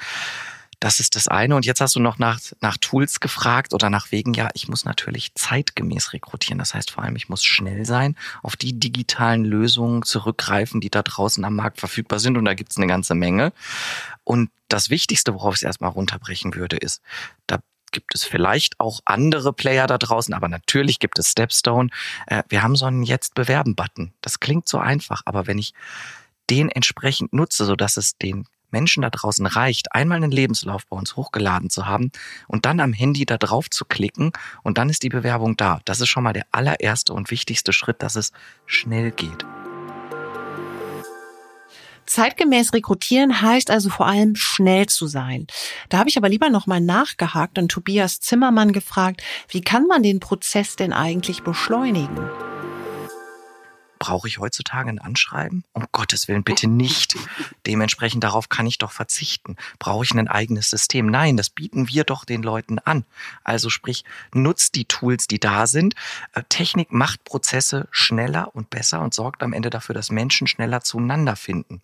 Das 0.83 0.99
ist 0.99 1.15
das 1.15 1.29
eine. 1.29 1.55
Und 1.55 1.65
jetzt 1.65 1.79
hast 1.79 1.95
du 1.95 2.01
noch 2.01 2.19
nach, 2.19 2.41
nach 2.59 2.75
Tools 2.75 3.21
gefragt 3.21 3.73
oder 3.73 3.89
nach 3.89 4.11
Wegen. 4.11 4.33
Ja, 4.33 4.49
ich 4.53 4.67
muss 4.67 4.83
natürlich 4.83 5.33
zeitgemäß 5.33 6.11
rekrutieren. 6.11 6.59
Das 6.59 6.73
heißt 6.73 6.91
vor 6.91 7.05
allem, 7.05 7.15
ich 7.15 7.29
muss 7.29 7.41
schnell 7.41 7.85
sein, 7.85 8.17
auf 8.41 8.57
die 8.57 8.77
digitalen 8.77 9.45
Lösungen 9.45 10.03
zurückgreifen, 10.03 10.81
die 10.81 10.89
da 10.89 11.01
draußen 11.01 11.41
am 11.45 11.55
Markt 11.55 11.79
verfügbar 11.79 12.19
sind. 12.19 12.37
Und 12.37 12.43
da 12.43 12.53
gibt 12.53 12.71
es 12.71 12.77
eine 12.77 12.87
ganze 12.87 13.15
Menge. 13.15 13.53
Und 14.25 14.49
das 14.67 14.89
Wichtigste, 14.89 15.33
worauf 15.33 15.53
ich 15.53 15.59
es 15.59 15.63
erstmal 15.63 15.91
runterbrechen 15.91 16.53
würde, 16.53 16.75
ist, 16.75 17.01
da 17.47 17.59
gibt 17.93 18.13
es 18.13 18.25
vielleicht 18.25 18.77
auch 18.81 18.99
andere 19.05 19.53
Player 19.53 19.87
da 19.87 19.97
draußen, 19.97 20.33
aber 20.33 20.49
natürlich 20.49 20.99
gibt 20.99 21.17
es 21.17 21.31
Stepstone. 21.31 21.91
Äh, 22.27 22.43
wir 22.49 22.61
haben 22.61 22.75
so 22.75 22.87
einen 22.87 23.03
Jetzt 23.03 23.35
bewerben-Button. 23.35 24.11
Das 24.19 24.41
klingt 24.41 24.67
so 24.67 24.79
einfach, 24.79 25.21
aber 25.23 25.47
wenn 25.47 25.59
ich 25.59 25.73
den 26.49 26.67
entsprechend 26.67 27.31
nutze, 27.31 27.63
so 27.63 27.77
dass 27.77 27.95
es 27.95 28.17
den 28.17 28.47
Menschen 28.73 29.03
da 29.03 29.09
draußen 29.09 29.45
reicht, 29.45 29.93
einmal 29.93 30.17
einen 30.17 30.31
Lebenslauf 30.31 30.85
bei 30.87 30.97
uns 30.97 31.15
hochgeladen 31.15 31.69
zu 31.69 31.85
haben 31.85 32.11
und 32.47 32.65
dann 32.65 32.81
am 32.81 32.91
Handy 32.91 33.25
da 33.25 33.37
drauf 33.37 33.69
zu 33.69 33.85
klicken 33.85 34.33
und 34.63 34.77
dann 34.77 34.89
ist 34.89 35.03
die 35.03 35.09
Bewerbung 35.09 35.55
da. 35.55 35.79
Das 35.85 36.01
ist 36.01 36.09
schon 36.09 36.23
mal 36.23 36.33
der 36.33 36.47
allererste 36.51 37.13
und 37.13 37.31
wichtigste 37.31 37.71
Schritt, 37.71 38.03
dass 38.03 38.17
es 38.17 38.33
schnell 38.65 39.11
geht. 39.11 39.45
Zeitgemäß 42.05 42.73
rekrutieren 42.73 43.41
heißt 43.41 43.71
also 43.71 43.89
vor 43.89 44.07
allem 44.07 44.35
schnell 44.35 44.87
zu 44.87 45.07
sein. 45.07 45.47
Da 45.89 45.99
habe 45.99 46.09
ich 46.09 46.17
aber 46.17 46.29
lieber 46.29 46.49
noch 46.49 46.67
mal 46.67 46.81
nachgehakt 46.81 47.57
und 47.57 47.71
Tobias 47.71 48.19
Zimmermann 48.19 48.73
gefragt, 48.73 49.23
wie 49.49 49.61
kann 49.61 49.87
man 49.87 50.03
den 50.03 50.19
Prozess 50.19 50.75
denn 50.75 50.91
eigentlich 50.91 51.43
beschleunigen? 51.43 52.29
Brauche 54.03 54.27
ich 54.27 54.37
heutzutage 54.37 54.89
ein 54.89 54.99
Anschreiben? 54.99 55.63
Um 55.71 55.85
Gottes 55.93 56.27
Willen 56.27 56.43
bitte 56.43 56.67
nicht. 56.67 57.15
Dementsprechend 57.65 58.21
darauf 58.25 58.49
kann 58.49 58.67
ich 58.67 58.77
doch 58.77 58.91
verzichten. 58.91 59.55
Brauche 59.79 60.03
ich 60.03 60.11
ein 60.11 60.27
eigenes 60.27 60.69
System? 60.69 61.05
Nein, 61.05 61.37
das 61.37 61.49
bieten 61.49 61.87
wir 61.87 62.03
doch 62.03 62.25
den 62.25 62.43
Leuten 62.43 62.79
an. 62.79 63.05
Also 63.45 63.69
sprich, 63.69 64.03
nutzt 64.33 64.75
die 64.75 64.83
Tools, 64.83 65.27
die 65.27 65.39
da 65.39 65.67
sind. 65.67 65.95
Äh, 66.33 66.43
Technik 66.49 66.91
macht 66.91 67.23
Prozesse 67.23 67.87
schneller 67.91 68.53
und 68.53 68.69
besser 68.69 68.99
und 68.99 69.13
sorgt 69.13 69.41
am 69.41 69.53
Ende 69.53 69.69
dafür, 69.69 69.95
dass 69.95 70.11
Menschen 70.11 70.47
schneller 70.47 70.81
zueinander 70.81 71.37
finden. 71.37 71.81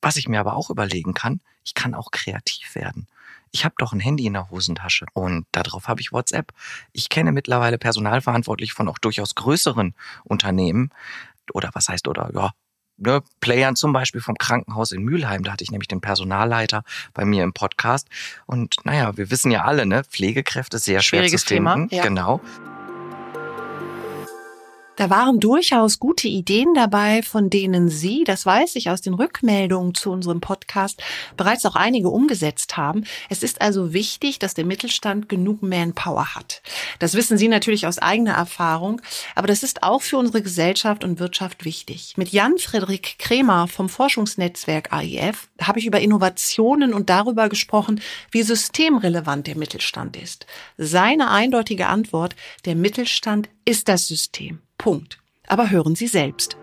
Was 0.00 0.16
ich 0.16 0.26
mir 0.26 0.40
aber 0.40 0.56
auch 0.56 0.68
überlegen 0.68 1.14
kann, 1.14 1.40
ich 1.62 1.74
kann 1.74 1.94
auch 1.94 2.10
kreativ 2.10 2.74
werden 2.74 3.06
ich 3.52 3.64
habe 3.64 3.74
doch 3.78 3.92
ein 3.92 4.00
Handy 4.00 4.26
in 4.26 4.32
der 4.32 4.50
Hosentasche 4.50 5.06
und 5.12 5.46
darauf 5.52 5.86
habe 5.86 6.00
ich 6.00 6.12
WhatsApp. 6.12 6.52
Ich 6.92 7.08
kenne 7.08 7.32
mittlerweile 7.32 7.78
Personalverantwortlich 7.78 8.72
von 8.72 8.88
auch 8.88 8.98
durchaus 8.98 9.34
größeren 9.34 9.94
Unternehmen 10.24 10.90
oder 11.52 11.70
was 11.74 11.88
heißt 11.88 12.08
oder 12.08 12.30
ja 12.34 12.50
ne, 12.96 13.22
Playern 13.40 13.76
zum 13.76 13.92
Beispiel 13.92 14.20
vom 14.20 14.36
Krankenhaus 14.36 14.92
in 14.92 15.02
Mülheim. 15.02 15.42
Da 15.42 15.52
hatte 15.52 15.64
ich 15.64 15.70
nämlich 15.70 15.88
den 15.88 16.00
Personalleiter 16.00 16.84
bei 17.14 17.24
mir 17.24 17.44
im 17.44 17.52
Podcast. 17.52 18.08
Und 18.46 18.76
naja, 18.84 19.16
wir 19.16 19.30
wissen 19.30 19.50
ja 19.50 19.64
alle, 19.64 19.86
ne, 19.86 20.04
Pflegekräfte 20.04 20.78
sehr 20.78 21.02
schwer 21.02 21.26
zu 21.26 21.38
finden. 21.38 21.88
Thema, 21.88 21.88
ja. 21.90 22.02
Genau. 22.02 22.40
Da 24.96 25.08
waren 25.08 25.40
durchaus 25.40 25.98
gute 25.98 26.28
Ideen 26.28 26.74
dabei, 26.74 27.22
von 27.22 27.48
denen 27.48 27.88
Sie, 27.88 28.24
das 28.24 28.44
weiß 28.44 28.76
ich 28.76 28.90
aus 28.90 29.00
den 29.00 29.14
Rückmeldungen 29.14 29.94
zu 29.94 30.10
unserem 30.10 30.42
Podcast, 30.42 31.02
bereits 31.38 31.64
auch 31.64 31.76
einige 31.76 32.10
umgesetzt 32.10 32.76
haben. 32.76 33.04
Es 33.30 33.42
ist 33.42 33.62
also 33.62 33.94
wichtig, 33.94 34.38
dass 34.38 34.52
der 34.52 34.66
Mittelstand 34.66 35.30
genug 35.30 35.62
Manpower 35.62 36.34
hat. 36.34 36.60
Das 36.98 37.14
wissen 37.14 37.38
Sie 37.38 37.48
natürlich 37.48 37.86
aus 37.86 37.98
eigener 37.98 38.34
Erfahrung, 38.34 39.00
aber 39.34 39.46
das 39.46 39.62
ist 39.62 39.82
auch 39.82 40.02
für 40.02 40.18
unsere 40.18 40.42
Gesellschaft 40.42 41.04
und 41.04 41.18
Wirtschaft 41.18 41.64
wichtig. 41.64 42.14
Mit 42.18 42.28
Jan 42.28 42.58
Friedrich 42.58 43.16
Kremer 43.18 43.68
vom 43.68 43.88
Forschungsnetzwerk 43.88 44.92
AIF 44.92 45.48
habe 45.60 45.78
ich 45.78 45.86
über 45.86 46.00
Innovationen 46.00 46.92
und 46.92 47.08
darüber 47.08 47.48
gesprochen, 47.48 48.02
wie 48.30 48.42
systemrelevant 48.42 49.46
der 49.46 49.56
Mittelstand 49.56 50.18
ist. 50.18 50.46
Seine 50.76 51.30
eindeutige 51.30 51.86
Antwort, 51.86 52.36
der 52.66 52.74
Mittelstand 52.74 53.48
ist 53.64 53.88
das 53.88 54.06
System. 54.06 54.60
Punkt. 54.82 55.18
Aber 55.46 55.70
hören 55.70 55.94
Sie 55.94 56.08
selbst. 56.08 56.56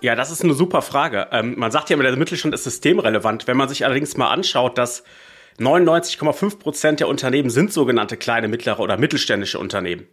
Ja, 0.00 0.16
das 0.16 0.32
ist 0.32 0.42
eine 0.42 0.54
super 0.54 0.82
Frage. 0.82 1.28
Ähm, 1.30 1.54
man 1.56 1.70
sagt 1.70 1.88
ja 1.88 1.94
immer, 1.94 2.02
der 2.02 2.16
Mittelstand 2.16 2.52
ist 2.52 2.64
systemrelevant. 2.64 3.46
Wenn 3.46 3.56
man 3.56 3.68
sich 3.68 3.84
allerdings 3.84 4.16
mal 4.16 4.30
anschaut, 4.30 4.76
dass 4.76 5.04
99,5 5.60 6.58
Prozent 6.58 6.98
der 6.98 7.06
Unternehmen 7.06 7.48
sind 7.48 7.72
sogenannte 7.72 8.16
kleine, 8.16 8.48
mittlere 8.48 8.80
oder 8.80 8.96
mittelständische 8.96 9.60
Unternehmen. 9.60 10.08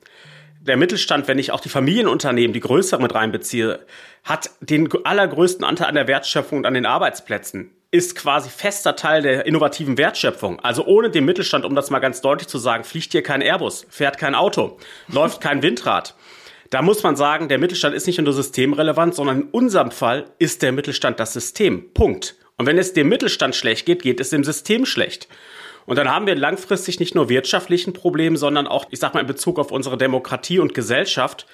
Der 0.62 0.78
Mittelstand, 0.78 1.28
wenn 1.28 1.40
ich 1.40 1.52
auch 1.52 1.62
die 1.62 1.70
Familienunternehmen, 1.70 2.54
die 2.54 2.60
größeren 2.60 3.02
mit 3.02 3.16
reinbeziehe, 3.16 3.80
hat 4.24 4.52
den 4.62 4.88
allergrößten 5.04 5.66
Anteil 5.66 5.88
an 5.88 5.96
der 5.96 6.08
Wertschöpfung 6.08 6.60
und 6.60 6.66
an 6.68 6.76
den 6.76 6.86
Arbeitsplätzen, 6.86 7.72
ist 7.92 8.16
quasi 8.16 8.50
fester 8.50 8.96
Teil 8.96 9.24
der 9.24 9.46
innovativen 9.46 9.98
Wertschöpfung. 9.98 10.60
Also 10.60 10.86
ohne 10.86 11.10
den 11.10 11.26
Mittelstand, 11.26 11.66
um 11.66 11.74
das 11.74 11.90
mal 11.90 12.00
ganz 12.00 12.22
deutlich 12.22 12.48
zu 12.48 12.60
sagen, 12.60 12.84
fliegt 12.84 13.12
hier 13.12 13.24
kein 13.24 13.42
Airbus, 13.42 13.86
fährt 13.90 14.18
kein 14.18 14.36
Auto, 14.36 14.78
läuft 15.08 15.42
kein 15.42 15.64
Windrad. 15.64 16.16
Da 16.70 16.84
muss 16.84 17.02
man 17.02 17.16
sagen, 17.16 17.50
der 17.50 17.58
Mittelstand 17.58 17.96
ist 17.96 18.06
nicht 18.06 18.22
nur 18.22 18.34
systemrelevant, 18.34 19.16
sondern 19.16 19.42
in 19.42 19.48
unserem 19.50 19.90
Fall 19.90 20.26
ist 20.38 20.62
der 20.62 20.72
Mittelstand 20.72 21.20
das 21.20 21.34
System. 21.34 21.92
Punkt. 21.94 22.36
Und 22.58 22.68
wenn 22.68 22.78
es 22.78 22.94
dem 22.94 23.10
Mittelstand 23.10 23.56
schlecht 23.56 23.88
geht, 23.88 24.04
geht 24.04 24.20
es 24.20 24.30
dem 24.30 24.44
System 24.44 24.86
schlecht. 24.86 25.28
Und 25.88 25.96
dann 25.96 26.14
haben 26.14 26.28
wir 26.28 26.36
langfristig 26.36 27.00
nicht 27.00 27.16
nur 27.16 27.28
wirtschaftlichen 27.28 27.94
Problem, 27.94 28.38
sondern 28.38 28.68
auch, 28.68 28.86
ich 28.92 29.00
sag 29.00 29.16
mal, 29.16 29.22
in 29.22 29.26
Bezug 29.26 29.58
auf 29.58 29.72
unsere 29.72 29.98
Demokratie 29.98 30.60
und 30.60 30.76
Gesellschaft, 30.76 31.48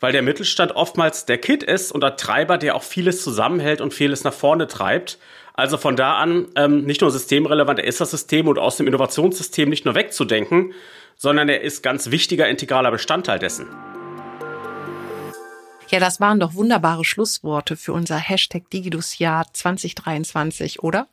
weil 0.00 0.12
der 0.12 0.22
Mittelstand 0.22 0.72
oftmals 0.72 1.26
der 1.26 1.36
Kit 1.36 1.62
ist 1.62 1.92
und 1.92 2.00
der 2.00 2.16
Treiber, 2.16 2.56
der 2.56 2.74
auch 2.74 2.82
vieles 2.82 3.22
zusammenhält 3.22 3.82
und 3.82 3.92
vieles 3.92 4.24
nach 4.24 4.32
vorne 4.32 4.66
treibt. 4.66 5.18
Also 5.54 5.76
von 5.76 5.96
da 5.96 6.14
an 6.16 6.48
ähm, 6.56 6.84
nicht 6.84 7.00
nur 7.02 7.10
systemrelevant, 7.10 7.78
er 7.78 7.84
ist 7.86 8.00
das 8.00 8.10
System 8.10 8.48
und 8.48 8.58
aus 8.58 8.76
dem 8.76 8.86
Innovationssystem 8.86 9.68
nicht 9.68 9.84
nur 9.84 9.94
wegzudenken, 9.94 10.72
sondern 11.16 11.48
er 11.48 11.60
ist 11.60 11.82
ganz 11.82 12.10
wichtiger 12.10 12.48
integraler 12.48 12.90
Bestandteil 12.90 13.38
dessen. 13.38 13.68
Ja, 15.92 16.00
das 16.00 16.20
waren 16.20 16.40
doch 16.40 16.54
wunderbare 16.54 17.04
Schlussworte 17.04 17.76
für 17.76 17.92
unser 17.92 18.16
Hashtag 18.16 18.70
Digidus-Jahr 18.70 19.52
2023, 19.52 20.82
oder? 20.82 21.06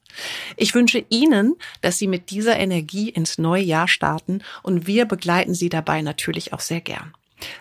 Ich 0.55 0.73
wünsche 0.73 1.03
Ihnen, 1.09 1.57
dass 1.81 1.97
Sie 1.97 2.07
mit 2.07 2.29
dieser 2.29 2.57
Energie 2.57 3.09
ins 3.09 3.37
neue 3.37 3.63
Jahr 3.63 3.89
starten 3.89 4.41
und 4.63 4.87
wir 4.87 5.03
begleiten 5.03 5.53
Sie 5.53 5.67
dabei 5.67 6.01
natürlich 6.01 6.53
auch 6.53 6.61
sehr 6.61 6.79
gern. 6.79 7.13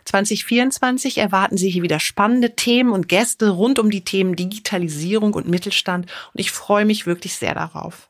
2024 0.04 1.18
erwarten 1.18 1.56
Sie 1.56 1.70
hier 1.70 1.82
wieder 1.82 2.00
spannende 2.00 2.54
Themen 2.54 2.92
und 2.92 3.08
Gäste 3.08 3.50
rund 3.50 3.78
um 3.78 3.90
die 3.90 4.04
Themen 4.04 4.37
Digitalisierung 4.37 5.35
und 5.35 5.49
Mittelstand 5.49 6.06
und 6.32 6.40
ich 6.40 6.50
freue 6.50 6.85
mich 6.85 7.06
wirklich 7.06 7.35
sehr 7.35 7.54
darauf. 7.54 8.08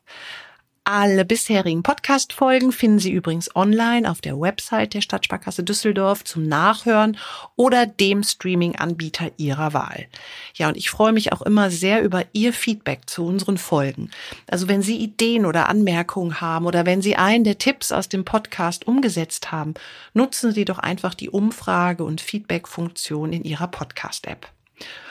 Alle 0.91 1.23
bisherigen 1.23 1.83
Podcast-Folgen 1.83 2.71
finden 2.71 2.97
Sie 2.97 3.11
übrigens 3.11 3.55
online 3.55 4.09
auf 4.09 4.21
der 4.21 4.39
Website 4.39 4.95
der 4.95 5.01
Stadtsparkasse 5.01 5.63
Düsseldorf 5.63 6.23
zum 6.23 6.47
Nachhören 6.47 7.15
oder 7.55 7.85
dem 7.85 8.23
Streaming-Anbieter 8.23 9.29
Ihrer 9.37 9.73
Wahl. 9.73 10.07
Ja, 10.55 10.67
und 10.67 10.77
ich 10.77 10.89
freue 10.89 11.11
mich 11.11 11.31
auch 11.31 11.43
immer 11.43 11.69
sehr 11.69 12.01
über 12.01 12.25
Ihr 12.33 12.53
Feedback 12.53 13.01
zu 13.07 13.23
unseren 13.23 13.59
Folgen. 13.59 14.09
Also 14.49 14.67
wenn 14.67 14.81
Sie 14.81 14.97
Ideen 14.97 15.45
oder 15.45 15.69
Anmerkungen 15.69 16.41
haben 16.41 16.65
oder 16.65 16.87
wenn 16.87 17.03
Sie 17.03 17.15
einen 17.15 17.43
der 17.43 17.59
Tipps 17.59 17.91
aus 17.91 18.09
dem 18.09 18.25
Podcast 18.25 18.87
umgesetzt 18.87 19.51
haben, 19.51 19.75
nutzen 20.15 20.53
Sie 20.53 20.65
doch 20.65 20.79
einfach 20.79 21.13
die 21.13 21.29
Umfrage- 21.29 22.03
und 22.03 22.19
Feedback-Funktion 22.19 23.31
in 23.31 23.43
Ihrer 23.43 23.67
Podcast-App. 23.67 24.47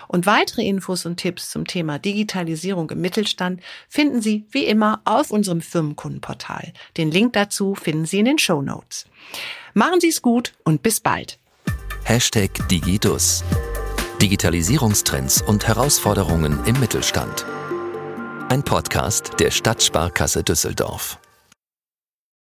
Und 0.09 0.27
weitere 0.27 0.67
Infos 0.67 1.07
und 1.07 1.19
Tipps 1.19 1.51
zum 1.51 1.67
Thema 1.67 1.99
Digitalisierung 1.99 2.91
im 2.91 3.01
Mittelstand 3.01 3.61
finden 3.89 4.21
Sie 4.21 4.47
wie 4.51 4.65
immer 4.65 5.01
auf 5.05 5.31
unserem 5.31 5.61
Firmenkundenportal. 5.61 6.73
Den 6.97 7.11
Link 7.11 7.35
dazu 7.35 7.75
finden 7.75 8.07
Sie 8.07 8.19
in 8.19 8.25
den 8.25 8.39
Show 8.39 8.63
Notes. 8.63 9.07
Machen 9.75 10.01
Sie 10.01 10.09
es 10.09 10.23
gut 10.23 10.55
und 10.65 10.83
bis 10.83 11.01
bald. 11.01 11.39
Hashtag 12.05 12.51
Digidus. 12.69 13.45
Digitalisierungstrends 14.21 15.43
und 15.43 15.69
Herausforderungen 15.69 16.59
im 16.65 16.81
Mittelstand. 16.81 17.47
Ein 18.49 18.63
Podcast 18.65 19.39
der 19.39 19.51
Stadtsparkasse 19.51 20.43
Düsseldorf. 20.43 21.21